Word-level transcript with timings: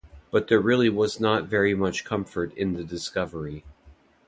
But 0.31 0.47
there 0.47 0.59
really 0.59 0.89
was 0.89 1.19
not 1.19 1.45
very 1.45 1.75
much 1.75 2.03
comfort 2.05 2.55
in 2.55 2.73
the 2.73 2.83
discovery. 2.83 3.63